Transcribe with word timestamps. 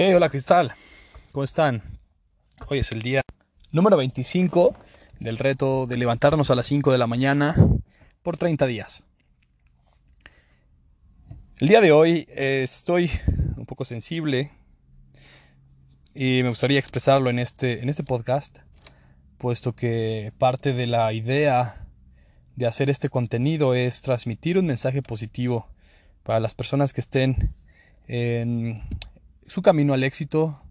Hey, 0.00 0.14
hola 0.14 0.28
Cristal, 0.28 0.74
¿cómo 1.32 1.42
están? 1.42 1.82
Hoy 2.68 2.78
es 2.78 2.92
el 2.92 3.02
día 3.02 3.20
número 3.72 3.96
25 3.96 4.76
del 5.18 5.38
reto 5.38 5.88
de 5.88 5.96
levantarnos 5.96 6.52
a 6.52 6.54
las 6.54 6.66
5 6.66 6.92
de 6.92 6.98
la 6.98 7.08
mañana 7.08 7.56
por 8.22 8.36
30 8.36 8.68
días. 8.68 9.02
El 11.58 11.66
día 11.66 11.80
de 11.80 11.90
hoy 11.90 12.28
eh, 12.28 12.60
estoy 12.62 13.10
un 13.56 13.66
poco 13.66 13.84
sensible 13.84 14.52
y 16.14 16.44
me 16.44 16.50
gustaría 16.50 16.78
expresarlo 16.78 17.28
en 17.28 17.40
este, 17.40 17.82
en 17.82 17.88
este 17.88 18.04
podcast, 18.04 18.58
puesto 19.36 19.74
que 19.74 20.32
parte 20.38 20.74
de 20.74 20.86
la 20.86 21.12
idea 21.12 21.88
de 22.54 22.66
hacer 22.68 22.88
este 22.88 23.08
contenido 23.08 23.74
es 23.74 24.00
transmitir 24.02 24.58
un 24.58 24.66
mensaje 24.66 25.02
positivo 25.02 25.66
para 26.22 26.38
las 26.38 26.54
personas 26.54 26.92
que 26.92 27.00
estén 27.00 27.52
en 28.06 28.80
su 29.48 29.62
camino 29.62 29.94
al 29.94 30.04
éxito 30.04 30.62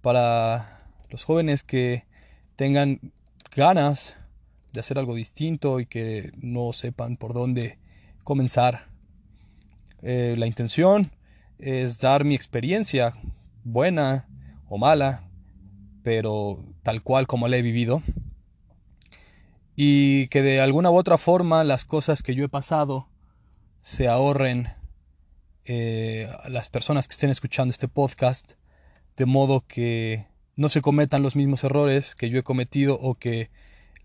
para 0.00 0.88
los 1.10 1.24
jóvenes 1.24 1.62
que 1.62 2.04
tengan 2.56 3.12
ganas 3.54 4.16
de 4.72 4.80
hacer 4.80 4.98
algo 4.98 5.14
distinto 5.14 5.80
y 5.80 5.86
que 5.86 6.32
no 6.36 6.72
sepan 6.72 7.16
por 7.16 7.34
dónde 7.34 7.78
comenzar. 8.22 8.88
Eh, 10.02 10.34
la 10.38 10.46
intención 10.46 11.12
es 11.58 12.00
dar 12.00 12.24
mi 12.24 12.34
experiencia, 12.34 13.14
buena 13.62 14.28
o 14.68 14.78
mala, 14.78 15.28
pero 16.02 16.64
tal 16.82 17.02
cual 17.02 17.26
como 17.26 17.48
la 17.48 17.56
he 17.56 17.62
vivido. 17.62 18.02
Y 19.76 20.28
que 20.28 20.42
de 20.42 20.60
alguna 20.60 20.90
u 20.90 20.96
otra 20.96 21.18
forma 21.18 21.64
las 21.64 21.84
cosas 21.84 22.22
que 22.22 22.34
yo 22.34 22.44
he 22.44 22.48
pasado 22.48 23.08
se 23.80 24.08
ahorren 24.08 24.68
eh, 25.66 26.30
a 26.42 26.48
las 26.48 26.68
personas 26.68 27.08
que 27.08 27.12
estén 27.12 27.30
escuchando 27.30 27.72
este 27.72 27.88
podcast, 27.88 28.52
de 29.16 29.26
modo 29.26 29.64
que 29.66 30.26
no 30.56 30.68
se 30.68 30.82
cometan 30.82 31.22
los 31.22 31.36
mismos 31.36 31.64
errores 31.64 32.14
que 32.14 32.30
yo 32.30 32.38
he 32.38 32.42
cometido 32.42 32.98
o 33.00 33.14
que 33.14 33.50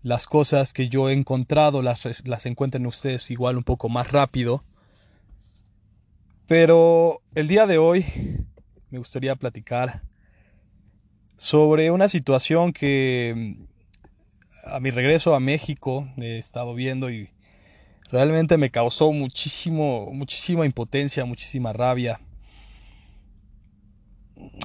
las 0.02 0.26
cosas 0.26 0.72
que 0.72 0.88
yo 0.88 1.08
he 1.08 1.12
encontrado 1.12 1.82
las, 1.82 2.26
las 2.26 2.46
encuentren 2.46 2.86
ustedes 2.86 3.30
igual 3.30 3.56
un 3.56 3.64
poco 3.64 3.88
más 3.88 4.10
rápido. 4.10 4.64
Pero 6.46 7.22
el 7.34 7.46
día 7.46 7.66
de 7.66 7.78
hoy 7.78 8.04
me 8.90 8.98
gustaría 8.98 9.36
platicar 9.36 10.02
sobre 11.36 11.90
una 11.90 12.08
situación 12.08 12.72
que 12.72 13.56
a 14.64 14.80
mi 14.80 14.90
regreso 14.90 15.34
a 15.34 15.40
México 15.40 16.08
he 16.16 16.38
estado 16.38 16.74
viendo 16.74 17.10
y 17.10 17.30
realmente 18.10 18.56
me 18.56 18.70
causó 18.70 19.12
muchísimo, 19.12 20.10
muchísima 20.12 20.66
impotencia, 20.66 21.24
muchísima 21.24 21.72
rabia. 21.72 22.20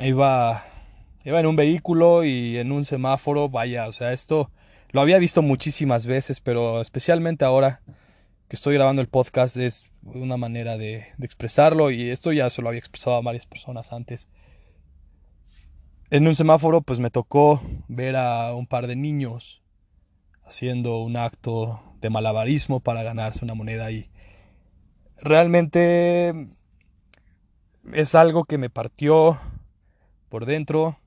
Iba, 0.02 0.66
iba 1.24 1.40
en 1.40 1.46
un 1.46 1.56
vehículo 1.56 2.24
y 2.24 2.58
en 2.58 2.72
un 2.72 2.86
semáforo, 2.86 3.50
vaya, 3.50 3.88
o 3.88 3.92
sea, 3.92 4.14
esto 4.14 4.52
lo 4.92 5.02
había 5.02 5.20
visto 5.20 5.42
muchísimas 5.42 6.08
veces, 6.08 6.40
pero 6.40 6.82
especialmente 6.82 7.46
ahora 7.46 7.82
que 8.48 8.56
estoy 8.56 8.76
grabando 8.76 9.02
el 9.02 9.10
podcast 9.10 9.58
es 9.58 9.86
una 10.04 10.38
manera 10.38 10.78
de, 10.78 11.08
de 11.18 11.26
expresarlo 11.26 11.92
y 11.92 12.10
esto 12.10 12.32
ya 12.32 12.50
se 12.50 12.62
lo 12.62 12.70
había 12.70 12.80
expresado 12.80 13.18
a 13.18 13.22
varias 13.22 13.46
personas 13.46 13.92
antes. 13.92 14.30
En 16.12 16.28
un 16.28 16.36
semáforo 16.36 16.82
pues 16.82 17.00
me 17.00 17.10
tocó 17.10 17.62
ver 17.88 18.16
a 18.16 18.54
un 18.54 18.68
par 18.68 18.88
de 18.88 18.96
niños 18.96 19.65
haciendo 20.46 21.00
un 21.00 21.18
acto 21.18 21.82
de 22.02 22.10
malabarismo 22.10 22.80
para 22.80 23.04
ganarse 23.04 23.44
una 23.44 23.56
moneda 23.56 23.92
y 23.92 24.10
realmente 25.18 26.50
es 27.94 28.16
algo 28.16 28.46
que 28.46 28.58
me 28.58 28.70
partió 28.70 29.40
por 30.30 30.46
dentro 30.46 31.00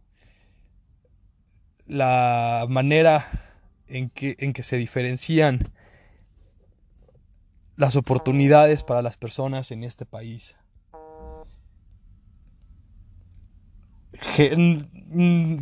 la 1.86 2.66
manera 2.68 3.26
en 3.86 4.10
que, 4.10 4.36
en 4.38 4.52
que 4.52 4.62
se 4.62 4.76
diferencian 4.76 5.72
las 7.76 7.96
oportunidades 7.96 8.82
para 8.82 9.02
las 9.02 9.16
personas 9.16 9.70
en 9.70 9.84
este 9.84 10.04
país. 10.04 10.56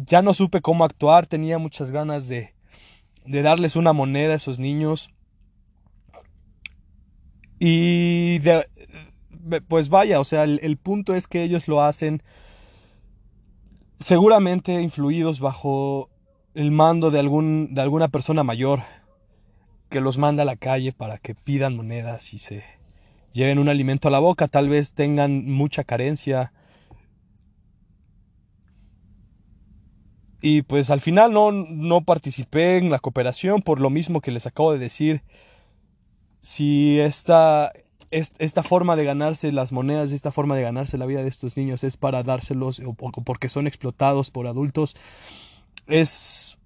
Ya 0.06 0.22
no 0.22 0.32
supe 0.32 0.62
cómo 0.62 0.84
actuar, 0.84 1.26
tenía 1.26 1.58
muchas 1.58 1.90
ganas 1.90 2.26
de, 2.26 2.55
de 3.26 3.42
darles 3.42 3.76
una 3.76 3.92
moneda 3.92 4.32
a 4.32 4.36
esos 4.36 4.58
niños. 4.58 5.10
Y 7.58 8.40
pues 9.68 9.88
vaya, 9.88 10.20
o 10.20 10.24
sea, 10.24 10.44
el, 10.44 10.76
punto 10.76 11.14
es 11.14 11.26
que 11.26 11.42
ellos 11.42 11.68
lo 11.68 11.82
hacen 11.82 12.22
seguramente 14.00 14.80
influidos 14.80 15.40
bajo 15.40 16.10
el 16.54 16.70
mando 16.70 17.10
de, 17.10 17.18
algún, 17.18 17.74
de 17.74 17.80
alguna 17.80 18.08
persona 18.08 18.42
mayor 18.42 18.82
que 19.88 20.00
los 20.00 20.18
manda 20.18 20.42
a 20.42 20.46
la 20.46 20.56
calle 20.56 20.92
para 20.92 21.18
que 21.18 21.34
pidan 21.34 21.76
monedas 21.76 22.34
y 22.34 22.38
se 22.38 22.64
lleven 23.32 23.58
un 23.58 23.68
alimento 23.68 24.08
a 24.08 24.10
la 24.10 24.18
boca, 24.18 24.48
tal 24.48 24.68
vez 24.68 24.92
tengan 24.92 25.48
mucha 25.50 25.84
carencia, 25.84 26.52
Y 30.40 30.62
pues 30.62 30.90
al 30.90 31.00
final 31.00 31.32
no, 31.32 31.50
no 31.50 32.02
participé 32.02 32.78
en 32.78 32.90
la 32.90 32.98
cooperación 32.98 33.62
por 33.62 33.80
lo 33.80 33.90
mismo 33.90 34.20
que 34.20 34.30
les 34.30 34.46
acabo 34.46 34.72
de 34.72 34.78
decir. 34.78 35.22
Si 36.40 37.00
esta, 37.00 37.72
esta 38.10 38.62
forma 38.62 38.96
de 38.96 39.04
ganarse 39.04 39.50
las 39.50 39.72
monedas, 39.72 40.12
esta 40.12 40.30
forma 40.30 40.54
de 40.54 40.62
ganarse 40.62 40.98
la 40.98 41.06
vida 41.06 41.22
de 41.22 41.28
estos 41.28 41.56
niños 41.56 41.82
es 41.84 41.96
para 41.96 42.22
dárselos 42.22 42.80
o 42.84 42.94
porque 42.94 43.48
son 43.48 43.66
explotados 43.66 44.30
por 44.30 44.46
adultos, 44.46 44.96
es, 45.86 46.58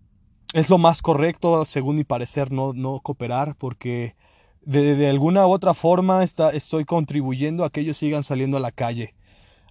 es 0.53 0.69
lo 0.69 0.78
más 0.78 1.00
correcto, 1.00 1.64
según 1.64 1.97
mi 1.97 2.04
parecer, 2.04 2.53
no, 2.53 2.72
no 2.72 3.00
cooperar 3.00 3.54
porque 3.56 4.16
de, 4.62 5.09
alguna 5.09 5.47
u 5.47 5.53
otra 5.53 5.75
forma 5.75 6.22
está, 6.22 6.50
estoy 6.50 6.84
contribuyendo 6.84 7.64
a 7.64 7.70
que 7.70 7.80
ellos 7.80 7.97
sigan 7.97 8.22
saliendo 8.22 8.56
a 8.56 8.60
la 8.60 8.72
calle 8.72 9.14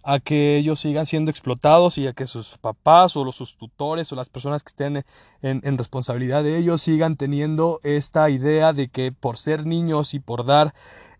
a 0.03 0.19
que 0.19 0.57
ellos 0.57 0.79
sigan 0.79 1.05
siendo 1.05 1.31
explotados 1.31 1.97
y 1.97 2.07
a 2.07 2.13
que 2.13 2.25
sus 2.25 2.57
papás 2.57 3.15
o 3.17 3.23
los, 3.23 3.35
sus 3.35 3.57
tutores 3.57 4.11
o 4.11 4.15
las 4.15 4.29
personas 4.29 4.63
que 4.63 4.69
estén 4.69 4.97
en, 5.41 5.61
en, 5.63 5.77
responsabilidad 5.77 6.43
de 6.43 6.57
ellos 6.57 6.81
sigan 6.81 7.15
teniendo 7.15 7.79
esta 7.83 8.29
idea 8.29 8.73
de 8.73 8.89
que 8.89 9.11
por 9.11 9.37
ser 9.37 9.65
niños 9.65 10.13
y 10.13 10.19
por 10.19 10.45
dar 10.45 10.73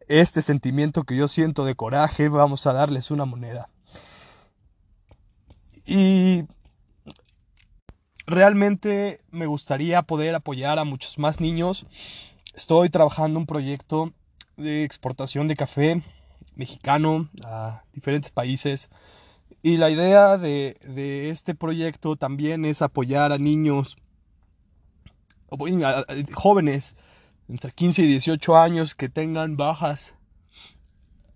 este 0.08 0.42
sentimiento 0.42 1.04
que 1.04 1.16
yo 1.16 1.28
siento 1.28 1.66
de 1.66 1.76
coraje 1.76 2.30
vamos 2.30 2.66
a 2.68 2.74
darles 2.74 3.12
una 3.12 3.26
moneda. 3.26 3.70
Y 5.86 6.46
realmente 8.26 9.22
me 9.32 9.46
gustaría 9.48 10.02
poder 10.04 10.36
apoyar 10.36 10.80
a 10.80 10.84
muchos 10.84 11.18
más 11.18 11.40
niños. 11.40 11.86
Estoy 12.54 12.90
trabajando 12.90 13.40
un 13.40 13.46
proyecto 13.46 14.14
de 14.56 14.84
exportación 14.84 15.48
de 15.48 15.56
café 15.56 16.04
mexicano 16.60 17.30
a 17.46 17.84
diferentes 17.94 18.32
países. 18.32 18.90
Y 19.64 19.78
la 19.78 19.90
idea 19.90 20.38
de, 20.38 20.78
este 21.30 21.56
proyecto 21.56 22.18
también 22.18 22.66
es 22.66 22.82
apoyar 22.82 23.32
a 23.32 23.38
niños, 23.38 23.98
jóvenes 26.36 26.96
entre 27.48 27.72
15 27.72 28.04
y 28.04 28.08
18 28.08 28.58
años 28.58 28.94
que 28.94 29.10
tengan 29.10 29.58
bajas, 29.58 30.14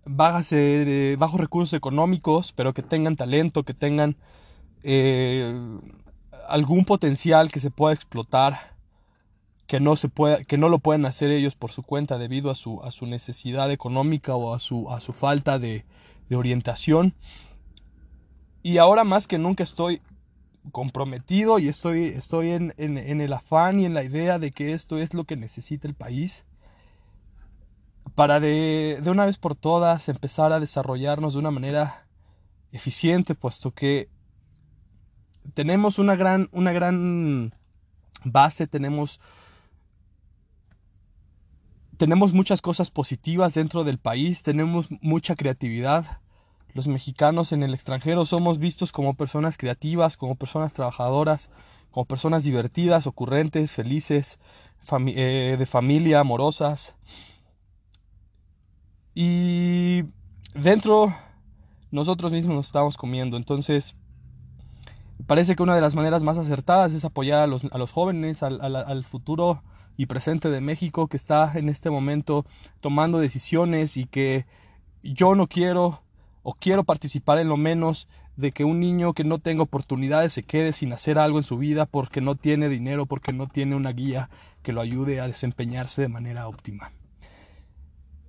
bajas 0.04 0.52
eh, 0.52 1.16
bajos 1.18 1.40
recursos 1.40 1.72
económicos, 1.72 2.52
pero 2.52 2.72
que 2.72 2.82
tengan 2.82 3.16
talento, 3.16 3.64
que 3.64 3.74
tengan 3.74 4.16
eh, 4.84 5.52
algún 6.48 6.84
potencial 6.84 7.50
que 7.50 7.60
se 7.60 7.70
pueda 7.70 7.94
explotar 7.94 8.73
que 9.66 9.80
no 9.80 9.96
se 9.96 10.08
pueda, 10.08 10.44
que 10.44 10.58
no 10.58 10.68
lo 10.68 10.78
pueden 10.78 11.06
hacer 11.06 11.30
ellos 11.30 11.54
por 11.54 11.72
su 11.72 11.82
cuenta 11.82 12.18
debido 12.18 12.50
a 12.50 12.54
su, 12.54 12.82
a 12.82 12.90
su 12.90 13.06
necesidad 13.06 13.70
económica 13.70 14.34
o 14.34 14.54
a 14.54 14.58
su, 14.58 14.90
a 14.90 15.00
su 15.00 15.12
falta 15.12 15.58
de, 15.58 15.84
de 16.28 16.36
orientación. 16.36 17.14
Y 18.62 18.78
ahora 18.78 19.04
más 19.04 19.26
que 19.26 19.38
nunca 19.38 19.62
estoy 19.62 20.00
comprometido 20.72 21.58
y 21.58 21.68
estoy, 21.68 22.06
estoy 22.06 22.50
en, 22.50 22.74
en, 22.78 22.96
en, 22.96 23.20
el 23.20 23.32
afán 23.32 23.80
y 23.80 23.84
en 23.84 23.94
la 23.94 24.02
idea 24.02 24.38
de 24.38 24.50
que 24.50 24.72
esto 24.72 24.98
es 24.98 25.12
lo 25.12 25.24
que 25.24 25.36
necesita 25.36 25.86
el 25.86 25.94
país 25.94 26.44
para 28.14 28.40
de, 28.40 29.00
de 29.02 29.10
una 29.10 29.26
vez 29.26 29.38
por 29.38 29.54
todas 29.54 30.08
empezar 30.08 30.52
a 30.52 30.60
desarrollarnos 30.60 31.34
de 31.34 31.40
una 31.40 31.50
manera 31.50 32.06
eficiente, 32.72 33.34
puesto 33.34 33.72
que 33.72 34.08
tenemos 35.54 35.98
una 35.98 36.16
gran, 36.16 36.48
una 36.52 36.72
gran 36.72 37.54
base, 38.24 38.66
tenemos 38.66 39.20
tenemos 41.96 42.32
muchas 42.32 42.62
cosas 42.62 42.90
positivas 42.90 43.54
dentro 43.54 43.84
del 43.84 43.98
país, 43.98 44.42
tenemos 44.42 44.86
mucha 45.00 45.34
creatividad. 45.34 46.20
Los 46.72 46.88
mexicanos 46.88 47.52
en 47.52 47.62
el 47.62 47.72
extranjero 47.74 48.24
somos 48.24 48.58
vistos 48.58 48.92
como 48.92 49.14
personas 49.14 49.56
creativas, 49.56 50.16
como 50.16 50.34
personas 50.34 50.72
trabajadoras, 50.72 51.50
como 51.90 52.04
personas 52.04 52.42
divertidas, 52.42 53.06
ocurrentes, 53.06 53.72
felices, 53.72 54.38
eh, 55.06 55.56
de 55.58 55.66
familia, 55.66 56.20
amorosas. 56.20 56.94
Y 59.14 60.02
dentro 60.54 61.14
nosotros 61.92 62.32
mismos 62.32 62.56
nos 62.56 62.66
estamos 62.66 62.96
comiendo. 62.96 63.36
Entonces, 63.36 63.94
parece 65.26 65.54
que 65.54 65.62
una 65.62 65.76
de 65.76 65.80
las 65.80 65.94
maneras 65.94 66.24
más 66.24 66.38
acertadas 66.38 66.92
es 66.92 67.04
apoyar 67.04 67.40
a 67.40 67.46
los, 67.46 67.64
a 67.70 67.78
los 67.78 67.92
jóvenes, 67.92 68.42
al, 68.42 68.60
al, 68.60 69.04
futuro 69.04 69.62
y 69.96 70.06
presente 70.06 70.50
de 70.50 70.60
México 70.60 71.06
que 71.08 71.16
está 71.16 71.52
en 71.54 71.68
este 71.68 71.90
momento 71.90 72.44
tomando 72.80 73.18
decisiones 73.18 73.96
y 73.96 74.06
que 74.06 74.46
yo 75.02 75.34
no 75.34 75.46
quiero 75.46 76.02
o 76.42 76.54
quiero 76.54 76.84
participar 76.84 77.38
en 77.38 77.48
lo 77.48 77.56
menos 77.56 78.08
de 78.36 78.52
que 78.52 78.64
un 78.64 78.80
niño 78.80 79.12
que 79.12 79.24
no 79.24 79.38
tenga 79.38 79.62
oportunidades 79.62 80.32
se 80.32 80.42
quede 80.42 80.72
sin 80.72 80.92
hacer 80.92 81.18
algo 81.18 81.38
en 81.38 81.44
su 81.44 81.56
vida 81.56 81.86
porque 81.86 82.20
no 82.20 82.34
tiene 82.34 82.68
dinero, 82.68 83.06
porque 83.06 83.32
no 83.32 83.46
tiene 83.46 83.76
una 83.76 83.92
guía 83.92 84.28
que 84.62 84.72
lo 84.72 84.80
ayude 84.80 85.20
a 85.20 85.26
desempeñarse 85.26 86.02
de 86.02 86.08
manera 86.08 86.48
óptima. 86.48 86.92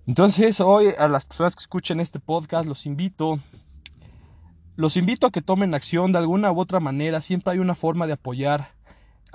Entonces, 0.07 0.59
hoy 0.59 0.89
a 0.99 1.07
las 1.07 1.25
personas 1.25 1.55
que 1.55 1.61
escuchen 1.61 1.99
este 1.99 2.19
podcast 2.19 2.67
los 2.67 2.85
invito 2.85 3.39
los 4.75 4.97
invito 4.97 5.25
a 5.25 5.31
que 5.31 5.41
tomen 5.41 5.73
acción 5.73 6.11
de 6.11 6.19
alguna 6.19 6.51
u 6.51 6.59
otra 6.59 6.81
manera. 6.81 7.21
Siempre 7.21 7.53
hay 7.53 7.59
una 7.59 7.75
forma 7.75 8.07
de 8.07 8.13
apoyar 8.13 8.74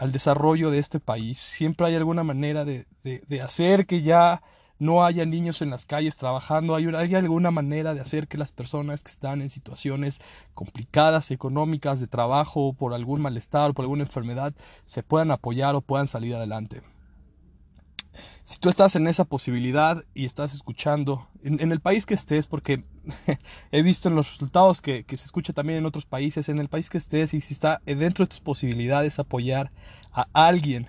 al 0.00 0.12
desarrollo 0.12 0.70
de 0.70 0.79
este 0.79 0.99
país. 0.99 1.38
Siempre 1.38 1.87
hay 1.87 1.94
alguna 1.94 2.25
manera 2.25 2.64
de, 2.64 2.87
de, 3.05 3.43
hacer 3.43 3.85
que 3.85 4.00
ya 4.00 4.43
no 4.79 5.05
haya 5.05 5.26
niños 5.26 5.61
en 5.61 5.69
las 5.69 5.85
calles 5.85 6.17
trabajando. 6.17 6.75
Hay, 6.75 6.87
hay, 6.87 7.14
alguna 7.14 7.50
manera 7.50 7.93
de 7.93 8.00
hacer 8.00 8.26
que 8.26 8.38
las 8.38 8.50
personas 8.50 9.05
que 9.05 9.11
están 9.11 9.43
en 9.43 9.50
situaciones 9.50 10.23
complicadas, 10.55 11.31
económicas, 11.31 12.00
de 12.00 12.06
trabajo, 12.06 12.73
por 12.73 12.94
algún 12.94 13.20
malestar 13.20 13.75
por 13.75 13.85
alguna 13.85 14.05
enfermedad, 14.05 14.55
se 14.87 15.02
puedan 15.02 15.31
apoyar 15.31 15.75
o 15.75 15.82
puedan 15.82 16.06
salir 16.06 16.35
adelante. 16.35 16.81
Si 18.50 18.58
tú 18.58 18.69
estás 18.69 18.97
en 18.97 19.06
esa 19.06 19.25
posibilidad 19.26 20.05
y 20.12 20.25
estás 20.25 20.55
escuchando, 20.55 21.29
en, 21.44 21.70
el 21.70 21.79
país 21.79 22.05
que 22.05 22.14
estés, 22.14 22.49
porque 22.49 22.82
he 23.70 23.82
visto 23.82 24.08
en 24.08 24.17
los 24.17 24.26
resultados 24.26 24.81
que, 24.81 25.05
se 25.08 25.25
escucha 25.25 25.52
también 25.52 25.79
en 25.79 25.87
otros 25.87 26.05
países, 26.05 26.49
en 26.49 26.58
el 26.58 26.67
país 26.67 26.91
que 26.91 26.99
estés 26.99 27.32
y 27.32 27.41
si 27.43 27.55
está 27.55 27.81
dentro 27.87 28.25
de 28.25 28.29
tus 28.31 28.41
posibilidades 28.41 29.20
apoyar 29.20 29.70
a 30.11 30.26
alguien, 30.32 30.88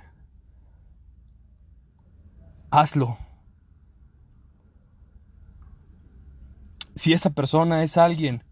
hazlo. 2.71 3.19
Si 6.95 7.13
esa 7.13 7.29
persona 7.29 7.83
es 7.83 7.95
alguien 7.95 8.43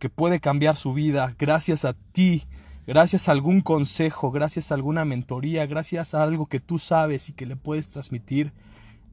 que 0.00 0.10
puede 0.10 0.40
cambiar 0.40 0.76
su 0.76 0.94
vida 0.94 1.32
gracias 1.38 1.84
a 1.84 1.92
ti, 1.92 2.48
gracias 2.88 3.28
a 3.28 3.32
algún 3.32 3.60
consejo, 3.60 4.30
gracias 4.30 4.72
a 4.72 4.74
alguna 4.74 5.04
mentoría, 5.04 5.66
gracias 5.66 6.14
a 6.14 6.22
algo 6.22 6.46
que 6.46 6.58
tú 6.58 6.78
sabes 6.78 7.28
y 7.28 7.34
que 7.34 7.44
le 7.44 7.54
puedes 7.54 7.90
transmitir, 7.90 8.54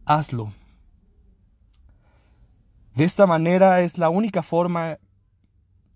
hazlo. 0.05 0.53
De 2.95 3.03
esta 3.03 3.27
manera 3.27 3.81
es 3.81 3.97
la 3.97 4.07
única 4.07 4.43
forma, 4.43 4.97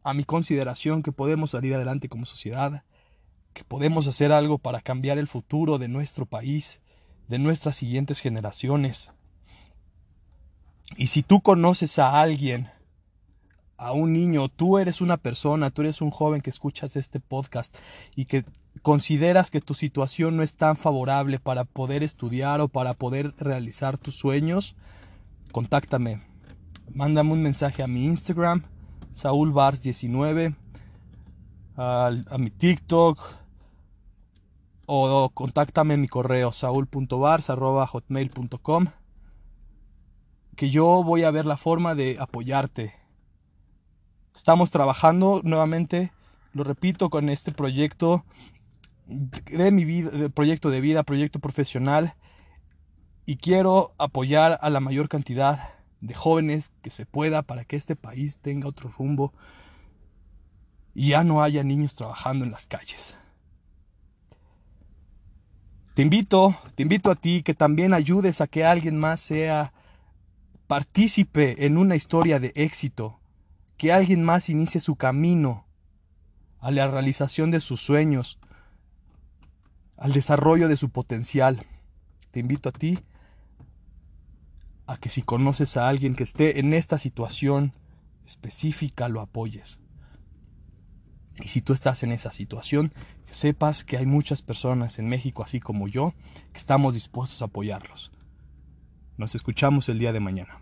a 0.03 0.13
mi 0.13 0.25
consideración, 0.25 1.03
que 1.03 1.13
podemos 1.13 1.51
salir 1.51 1.73
adelante 1.73 2.09
como 2.09 2.25
sociedad, 2.25 2.83
que 3.53 3.63
podemos 3.63 4.07
hacer 4.07 4.33
algo 4.33 4.57
para 4.57 4.81
cambiar 4.81 5.17
el 5.17 5.27
futuro 5.27 5.77
de 5.77 5.87
nuestro 5.87 6.25
país, 6.25 6.81
de 7.29 7.39
nuestras 7.39 7.77
siguientes 7.77 8.19
generaciones. 8.19 9.13
Y 10.97 11.07
si 11.07 11.23
tú 11.23 11.39
conoces 11.39 11.97
a 11.97 12.19
alguien 12.19 12.69
a 13.79 13.91
un 13.93 14.13
niño, 14.13 14.49
tú 14.49 14.77
eres 14.77 14.99
una 14.99 15.15
persona, 15.15 15.69
tú 15.71 15.81
eres 15.81 16.01
un 16.01 16.11
joven 16.11 16.41
que 16.41 16.49
escuchas 16.49 16.97
este 16.97 17.21
podcast 17.21 17.77
y 18.13 18.25
que 18.25 18.43
consideras 18.81 19.51
que 19.51 19.61
tu 19.61 19.73
situación 19.73 20.35
no 20.35 20.43
es 20.43 20.55
tan 20.55 20.75
favorable 20.75 21.39
para 21.39 21.63
poder 21.63 22.03
estudiar 22.03 22.59
o 22.59 22.67
para 22.67 22.93
poder 22.93 23.33
realizar 23.37 23.97
tus 23.97 24.15
sueños, 24.15 24.75
contáctame. 25.53 26.21
Mándame 26.93 27.31
un 27.31 27.41
mensaje 27.41 27.81
a 27.81 27.87
mi 27.87 28.03
Instagram, 28.03 28.65
saulbars19, 29.13 30.57
a, 31.77 32.11
mi 32.37 32.49
TikTok 32.49 33.17
o 34.87 35.29
contáctame 35.33 35.93
en 35.93 36.01
mi 36.01 36.09
correo 36.09 36.51
saul.bars.hotmail.com 36.51 38.87
que 40.57 40.69
yo 40.69 41.01
voy 41.03 41.23
a 41.23 41.31
ver 41.31 41.45
la 41.45 41.55
forma 41.55 41.95
de 41.95 42.17
apoyarte 42.19 42.99
Estamos 44.35 44.69
trabajando 44.69 45.41
nuevamente, 45.43 46.11
lo 46.53 46.63
repito, 46.63 47.09
con 47.09 47.29
este 47.29 47.51
proyecto 47.51 48.23
de 49.07 49.71
mi 49.71 49.85
vida, 49.85 50.29
proyecto 50.29 50.69
de 50.69 50.81
vida, 50.81 51.03
proyecto 51.03 51.39
profesional 51.39 52.13
y 53.25 53.37
quiero 53.37 53.93
apoyar 53.97 54.57
a 54.61 54.69
la 54.69 54.79
mayor 54.79 55.09
cantidad 55.09 55.73
de 56.01 56.13
jóvenes 56.13 56.71
que 56.81 56.89
se 56.89 57.05
pueda 57.05 57.41
para 57.41 57.65
que 57.65 57.75
este 57.75 57.95
país 57.95 58.39
tenga 58.39 58.67
otro 58.67 58.89
rumbo 58.89 59.33
y 60.93 61.09
ya 61.09 61.23
no 61.23 61.43
haya 61.43 61.63
niños 61.63 61.95
trabajando 61.95 62.45
en 62.45 62.51
las 62.51 62.67
calles. 62.67 63.17
Te 65.95 66.01
invito, 66.01 66.55
te 66.75 66.83
invito 66.83 67.11
a 67.11 67.15
ti 67.15 67.43
que 67.43 67.53
también 67.53 67.93
ayudes 67.93 68.41
a 68.41 68.47
que 68.47 68.63
alguien 68.63 68.97
más 68.97 69.19
sea 69.19 69.73
partícipe 70.67 71.65
en 71.65 71.77
una 71.77 71.95
historia 71.95 72.39
de 72.39 72.51
éxito 72.55 73.18
que 73.79 73.93
alguien 73.93 74.21
más 74.21 74.49
inicie 74.49 74.81
su 74.81 74.97
camino 74.97 75.65
a 76.59 76.69
la 76.69 76.89
realización 76.89 77.49
de 77.49 77.61
sus 77.61 77.79
sueños, 77.79 78.37
al 79.95 80.11
desarrollo 80.11 80.67
de 80.67 80.75
su 80.75 80.89
potencial. 80.89 81.65
Te 82.31 82.41
invito 82.41 82.67
a 82.67 82.71
ti 82.73 82.99
a 84.85 84.97
que 84.97 85.09
si 85.09 85.21
conoces 85.21 85.77
a 85.77 85.87
alguien 85.87 86.13
que 86.13 86.23
esté 86.23 86.59
en 86.59 86.73
esta 86.73 86.97
situación 86.97 87.71
específica, 88.27 89.07
lo 89.07 89.21
apoyes. 89.21 89.79
Y 91.41 91.47
si 91.47 91.61
tú 91.61 91.71
estás 91.71 92.03
en 92.03 92.11
esa 92.11 92.33
situación, 92.33 92.91
sepas 93.27 93.85
que 93.85 93.95
hay 93.95 94.05
muchas 94.05 94.41
personas 94.41 94.99
en 94.99 95.07
México, 95.07 95.41
así 95.41 95.61
como 95.61 95.87
yo, 95.87 96.13
que 96.51 96.57
estamos 96.57 96.95
dispuestos 96.95 97.41
a 97.41 97.45
apoyarlos. 97.45 98.11
Nos 99.15 99.35
escuchamos 99.35 99.87
el 99.87 99.99
día 99.99 100.11
de 100.11 100.19
mañana. 100.19 100.59